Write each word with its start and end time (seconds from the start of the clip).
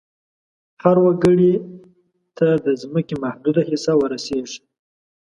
هر 0.83 0.97
وګړي 1.05 1.53
ته 2.37 2.47
د 2.65 2.67
ځمکې 2.81 3.15
محدوده 3.23 3.61
حصه 3.69 3.93
ور 3.99 4.09
رسیږي. 4.15 4.59